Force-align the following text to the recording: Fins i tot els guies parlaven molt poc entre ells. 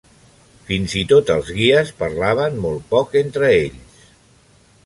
Fins 0.69 0.95
i 1.01 1.03
tot 1.11 1.29
els 1.33 1.51
guies 1.59 1.93
parlaven 2.01 2.59
molt 2.67 2.91
poc 2.95 3.17
entre 3.25 3.51
ells. 3.63 4.05